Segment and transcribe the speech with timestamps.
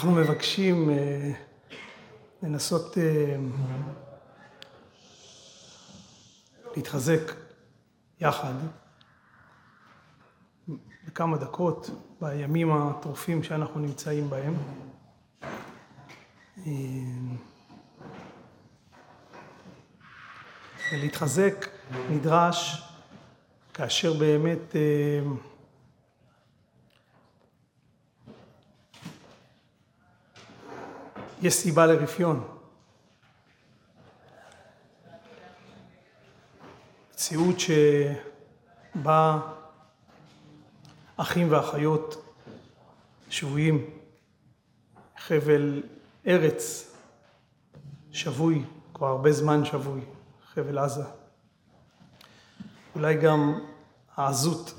[0.00, 1.30] אנחנו מבקשים אה,
[2.42, 3.36] לנסות אה,
[6.76, 7.32] להתחזק
[8.20, 8.52] יחד
[11.06, 11.90] בכמה דקות
[12.20, 14.54] בימים הטרופים שאנחנו נמצאים בהם.
[16.66, 16.72] אה,
[20.92, 21.66] ולהתחזק
[22.10, 22.88] נדרש
[23.74, 24.76] כאשר באמת
[31.42, 32.56] יש סיבה לרפיון.
[37.10, 39.40] מציאות שבה
[41.16, 42.34] אחים ואחיות
[43.30, 43.90] שבויים,
[45.18, 45.82] חבל
[46.26, 46.94] ארץ
[48.12, 48.64] שבוי,
[48.94, 50.00] כבר הרבה זמן שבוי,
[50.54, 51.04] חבל עזה.
[52.94, 53.60] אולי גם
[54.16, 54.74] העזות,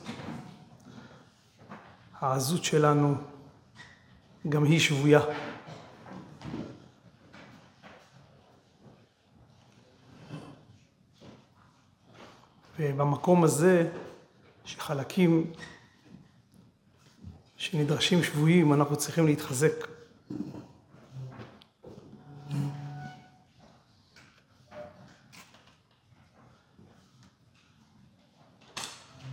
[2.20, 3.16] העזות שלנו
[4.50, 5.22] גם היא שבויה.
[12.82, 13.90] ובמקום הזה,
[14.66, 15.52] שחלקים
[17.56, 19.88] שנדרשים שבויים, אנחנו צריכים להתחזק.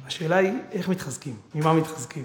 [0.06, 2.24] השאלה היא איך מתחזקים, ממה מתחזקים.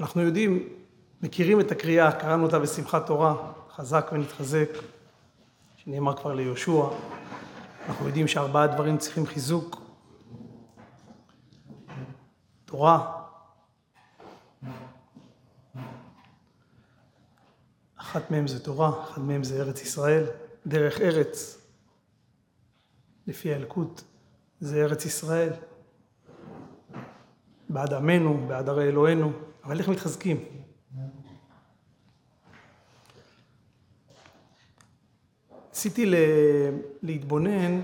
[0.00, 0.68] אנחנו יודעים,
[1.22, 3.34] מכירים את הקריאה, קראנו אותה בשמחת תורה,
[3.76, 4.68] חזק ונתחזק,
[5.76, 6.88] שנאמר כבר ליהושע,
[7.88, 9.82] אנחנו יודעים שארבעה דברים צריכים חיזוק.
[12.64, 13.22] תורה,
[17.96, 20.24] אחת מהם זה תורה, אחת מהם זה ארץ ישראל,
[20.66, 21.58] דרך ארץ,
[23.26, 24.02] לפי האלקוט,
[24.60, 25.52] זה ארץ ישראל.
[27.68, 29.32] בעד עמנו, בעד ערי אלוהינו,
[29.64, 30.44] אבל איך מתחזקים?
[35.76, 36.12] ניסיתי
[37.02, 37.80] להתבונן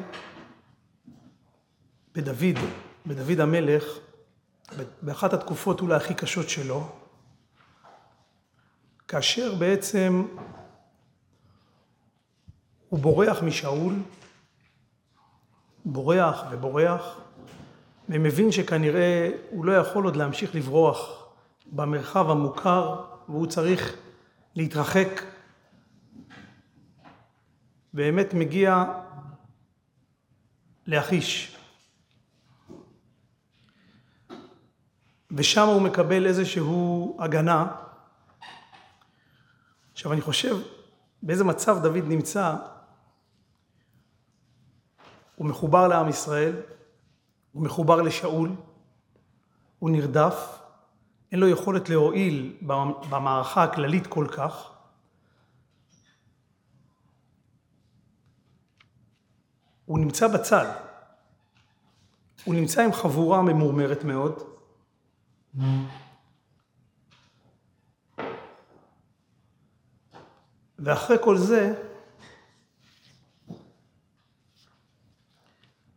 [2.14, 2.56] בדוד,
[3.06, 3.84] בדוד המלך,
[5.02, 6.88] באחת התקופות אולי הכי קשות שלו,
[9.08, 10.26] כאשר בעצם
[12.88, 13.94] הוא בורח משאול,
[15.84, 17.20] בורח ובורח,
[18.08, 21.26] ומבין שכנראה הוא לא יכול עוד להמשיך לברוח
[21.66, 23.96] במרחב המוכר, והוא צריך
[24.54, 25.31] להתרחק
[27.94, 28.84] באמת מגיע
[30.86, 31.56] לאחיש.
[35.30, 37.72] ושם הוא מקבל איזשהו הגנה.
[39.92, 40.56] עכשיו אני חושב
[41.22, 42.56] באיזה מצב דוד נמצא,
[45.36, 46.56] הוא מחובר לעם ישראל,
[47.52, 48.50] הוא מחובר לשאול,
[49.78, 50.58] הוא נרדף,
[51.32, 52.56] אין לו יכולת להועיל
[53.10, 54.71] במערכה הכללית כל כך,
[59.84, 60.72] הוא נמצא בצד.
[62.44, 64.42] הוא נמצא עם חבורה ממורמרת מאוד.
[70.78, 71.74] ואחרי כל זה,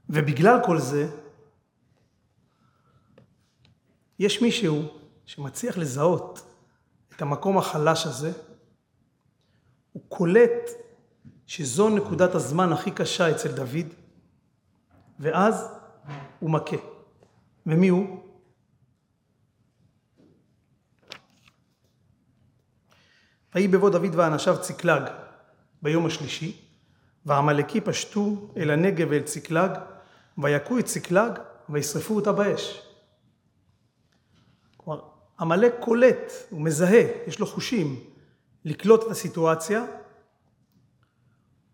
[0.10, 1.08] ובגלל כל זה,
[4.20, 4.82] יש מישהו
[5.26, 6.42] שמצליח לזהות
[7.16, 8.32] את המקום החלש הזה,
[9.92, 10.85] הוא קולט
[11.48, 13.94] שזו נקודת הזמן הכי קשה אצל דוד,
[15.20, 15.68] ואז
[16.40, 16.76] הוא מכה.
[17.66, 18.20] ומי הוא?
[23.56, 25.04] ויהי בבוא דוד ואנשיו צקלג
[25.82, 26.62] ביום השלישי,
[27.26, 29.72] והעמלקי פשטו אל הנגב ואל צקלג,
[30.38, 31.32] ויכו את צקלג
[31.70, 32.82] וישרפו אותה באש.
[34.78, 35.02] כלומר,
[35.40, 38.04] עמלק קולט, הוא מזהה, יש לו חושים
[38.66, 39.86] לקלוט את הסיטואציה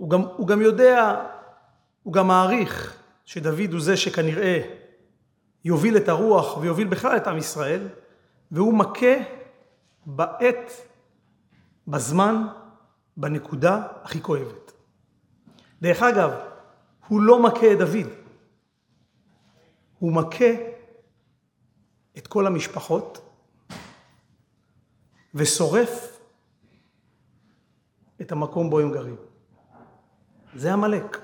[0.02, 1.26] הוא גם, הוא גם יודע,
[2.04, 4.62] הוא גם מעריך שדוד הוא זה שכנראה
[5.66, 7.88] יוביל את הרוח ויוביל בכלל את עם ישראל,
[8.52, 9.16] והוא מכה
[10.06, 10.72] בעת,
[11.88, 12.48] בזמן,
[13.18, 14.72] בנקודה הכי כואבת.
[15.82, 16.32] דרך אגב,
[17.08, 18.08] הוא לא מכה את דוד,
[20.00, 20.52] הוא מכה
[22.18, 23.22] את כל המשפחות
[25.36, 26.20] ושורף
[28.22, 29.31] את המקום בו הם גרים.
[30.56, 31.18] זה עמלק.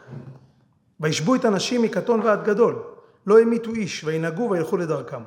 [1.00, 2.84] וישבו את הנשים מקטון ועד גדול,
[3.28, 5.22] לא המיתו איש, וינהגו וילכו לדרכם.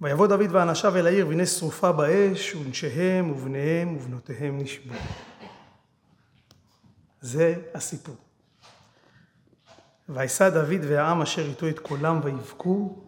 [0.00, 4.94] ויבוא דוד ואנשיו אל העיר, והנה שרופה באש, ונשיהם ובניהם ובנותיהם נשבו.
[7.20, 8.16] זה הסיפור.
[10.08, 12.98] וישא דוד והעם אשר איתו את קולם ויבכו,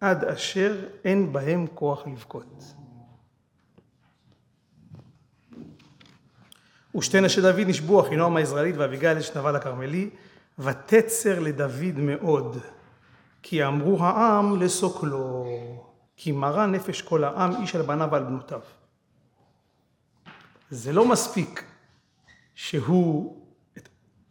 [0.00, 2.64] עד אשר אין בהם כוח לבכות.
[6.98, 10.10] ושתי נשי דוד נשבו אחינועם היזרעאלית ואביגיל אשת נבל הכרמלי,
[10.58, 12.58] ותצר לדוד מאוד,
[13.42, 15.46] כי אמרו העם לסוקלו,
[16.16, 18.60] כי מרה נפש כל העם איש על בניו ועל בנותיו.
[20.70, 21.64] זה לא מספיק
[22.54, 23.42] שהוא,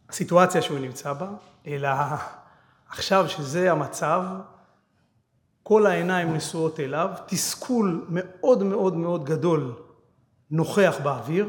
[0.08, 1.30] הסיטואציה שהוא נמצא בה,
[1.66, 1.88] אלא
[2.88, 4.22] עכשיו שזה המצב,
[5.62, 9.74] כל העיניים נשואות אליו, תסכול מאוד מאוד מאוד גדול
[10.50, 11.48] נוכח באוויר,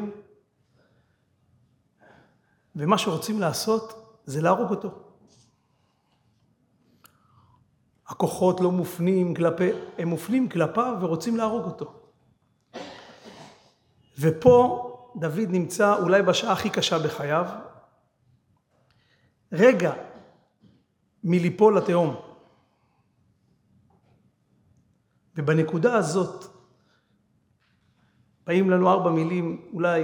[2.76, 5.04] ומה שרוצים לעשות זה להרוג אותו.
[8.08, 11.94] הכוחות לא מופנים כלפי, הם מופנים כלפיו ורוצים להרוג אותו.
[14.20, 17.46] ופה דוד נמצא אולי בשעה הכי קשה בחייו,
[19.52, 19.94] רגע
[21.24, 22.16] מליפול לתהום.
[25.36, 26.46] ובנקודה הזאת
[28.48, 30.04] באים לנו ארבע מילים אולי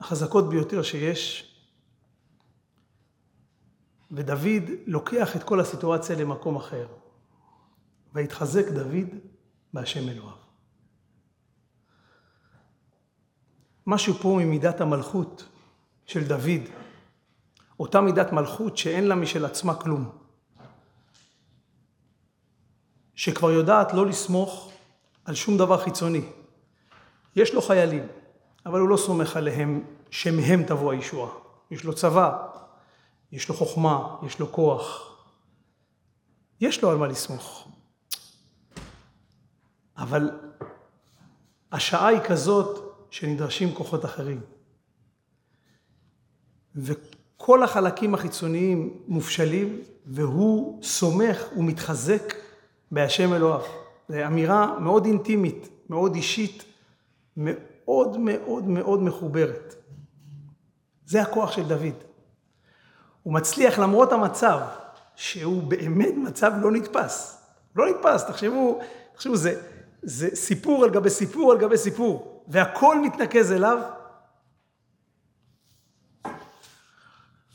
[0.00, 1.55] החזקות ביותר שיש,
[4.10, 6.86] ודוד לוקח את כל הסיטואציה למקום אחר.
[8.14, 9.08] ויתחזק דוד
[9.72, 10.36] בהשם אלוהיו.
[13.86, 15.48] משהו פה ממידת המלכות
[16.06, 16.62] של דוד,
[17.80, 20.10] אותה מידת מלכות שאין לה משל עצמה כלום,
[23.14, 24.72] שכבר יודעת לא לסמוך
[25.24, 26.24] על שום דבר חיצוני.
[27.36, 28.06] יש לו חיילים,
[28.66, 31.30] אבל הוא לא סומך עליהם שמהם תבוא הישועה.
[31.70, 32.46] יש לו צבא,
[33.32, 35.16] יש לו חוכמה, יש לו כוח.
[36.60, 37.68] יש לו על מה לסמוך.
[39.96, 40.30] אבל
[41.72, 44.40] השעה היא כזאת שנדרשים כוחות אחרים.
[46.74, 52.34] וכל החלקים החיצוניים מופשלים, והוא סומך ומתחזק
[52.90, 53.64] בהשם אלוהיו.
[54.08, 56.64] זו אמירה מאוד אינטימית, מאוד אישית,
[57.36, 59.74] מאוד מאוד מאוד מחוברת.
[61.06, 62.05] זה הכוח של דוד.
[63.26, 64.60] הוא מצליח למרות המצב,
[65.16, 67.42] שהוא באמת מצב לא נתפס.
[67.76, 68.80] לא נתפס, תחשבו,
[69.14, 69.62] תחשבו, זה,
[70.02, 73.78] זה סיפור על גבי סיפור על גבי סיפור, והכל מתנקז אליו.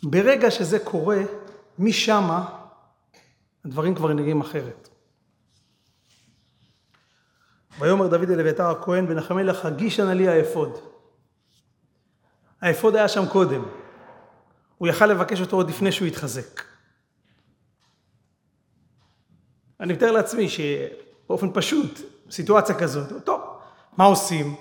[0.04, 1.22] ברגע שזה קורה,
[1.80, 2.60] משמה
[3.66, 4.90] הדברים כבר נראים אחרת.
[7.80, 10.78] ויאמר דוד אל אביתר הכהן בן החמלך הגישה נא לי האפוד.
[12.62, 13.81] האפוד היה שם קודם.
[14.82, 16.62] הוא יכל לבקש אותו עוד לפני שהוא התחזק.
[19.80, 22.00] אני מתאר לעצמי שבאופן פשוט,
[22.32, 23.42] סיטואציה כזאת, טוב,
[23.98, 24.56] מה עושים?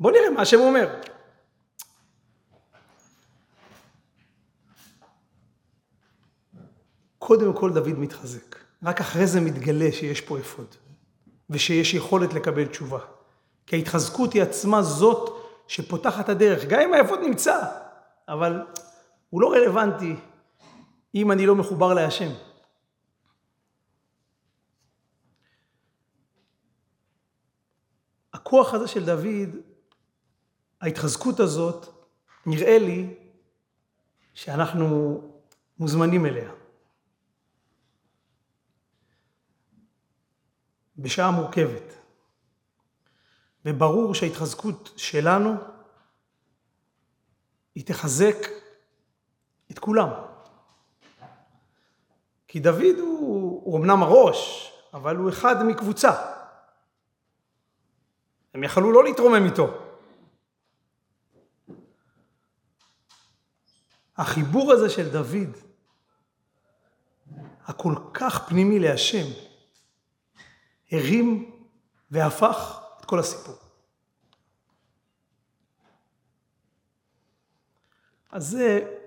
[0.00, 1.00] בוא נראה מה השם אומר.
[7.18, 10.74] קודם כל דוד מתחזק, רק אחרי זה מתגלה שיש פה אפוד,
[11.50, 13.00] ושיש יכולת לקבל תשובה.
[13.66, 15.30] כי ההתחזקות היא עצמה זאת
[15.66, 17.62] שפותחת הדרך, גם אם האפוד נמצא,
[18.28, 18.62] אבל
[19.30, 20.16] הוא לא רלוונטי
[21.14, 22.30] אם אני לא מחובר להשם.
[28.32, 29.56] הכוח הזה של דוד,
[30.80, 31.86] ההתחזקות הזאת,
[32.46, 33.14] נראה לי
[34.34, 35.20] שאנחנו
[35.78, 36.50] מוזמנים אליה.
[40.98, 41.94] בשעה מורכבת.
[43.64, 45.54] וברור שההתחזקות שלנו
[47.74, 48.57] היא תחזק
[49.78, 50.08] את כולם.
[52.48, 56.10] כי דוד הוא, הוא אמנם הראש, אבל הוא אחד מקבוצה.
[58.54, 59.66] הם יכלו לא להתרומם איתו.
[64.16, 65.56] החיבור הזה של דוד,
[67.64, 69.26] הכל כך פנימי להשם,
[70.92, 71.60] הרים
[72.10, 73.54] והפך את כל הסיפור.
[78.30, 78.97] אז זה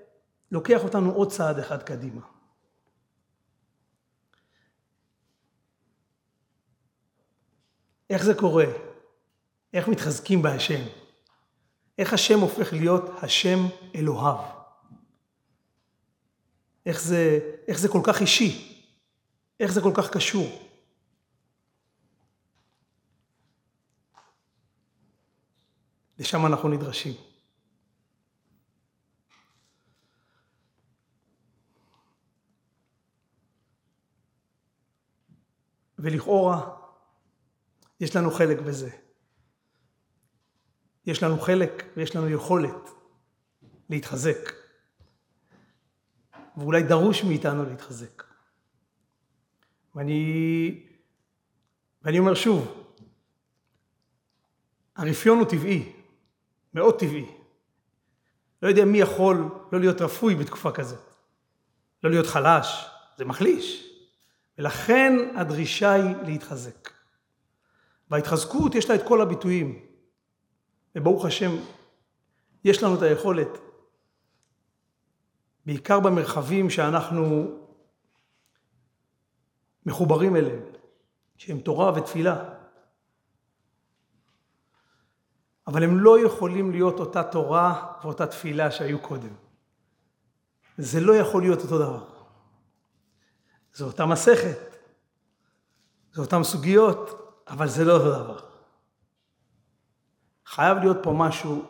[0.52, 2.22] לוקח אותנו עוד צעד אחד קדימה.
[8.10, 8.66] איך זה קורה?
[9.74, 10.82] איך מתחזקים בהשם?
[11.98, 13.58] איך השם הופך להיות השם
[13.96, 14.38] אלוהיו?
[16.86, 18.84] איך זה, איך זה כל כך אישי?
[19.60, 20.68] איך זה כל כך קשור?
[26.20, 27.31] לשם אנחנו נדרשים.
[36.02, 36.76] ולכאורה
[38.00, 38.90] יש לנו חלק בזה.
[41.06, 42.90] יש לנו חלק ויש לנו יכולת
[43.90, 44.54] להתחזק.
[46.58, 48.24] ואולי דרוש מאיתנו להתחזק.
[49.96, 50.86] ואני,
[52.02, 52.84] ואני אומר שוב,
[54.96, 55.92] הרפיון הוא טבעי,
[56.74, 57.26] מאוד טבעי.
[58.62, 61.14] לא יודע מי יכול לא להיות רפוי בתקופה כזאת.
[62.04, 62.86] לא להיות חלש,
[63.18, 63.91] זה מחליש.
[64.58, 66.90] ולכן הדרישה היא להתחזק.
[68.10, 69.86] וההתחזקות יש לה את כל הביטויים.
[70.96, 71.52] וברוך השם,
[72.64, 73.48] יש לנו את היכולת,
[75.66, 77.58] בעיקר במרחבים שאנחנו
[79.86, 80.64] מחוברים אליהם,
[81.38, 82.50] שהם תורה ותפילה.
[85.68, 89.34] אבל הם לא יכולים להיות אותה תורה ואותה תפילה שהיו קודם.
[90.78, 92.21] זה לא יכול להיות אותו דבר.
[93.74, 94.78] זו אותה מסכת,
[96.14, 98.40] זו אותן סוגיות, אבל זה לא אותו דבר.
[100.46, 101.66] חייב להיות פה משהו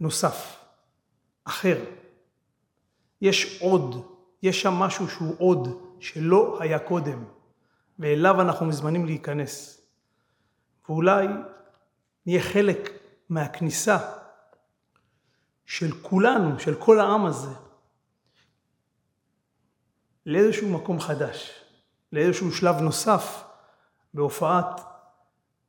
[0.00, 0.56] נוסף,
[1.44, 1.84] אחר.
[3.20, 4.06] יש עוד,
[4.42, 5.68] יש שם משהו שהוא עוד,
[6.00, 7.24] שלא היה קודם,
[7.98, 9.80] ואליו אנחנו מזמנים להיכנס.
[10.88, 11.26] ואולי
[12.26, 12.90] נהיה חלק
[13.28, 13.98] מהכניסה
[15.66, 17.67] של כולנו, של כל העם הזה,
[20.28, 21.50] לאיזשהו מקום חדש,
[22.12, 23.44] לאיזשהו שלב נוסף
[24.14, 24.80] בהופעת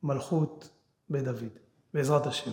[0.02, 0.68] מלכות
[1.08, 1.58] בית דוד,
[1.94, 2.50] בעזרת השם.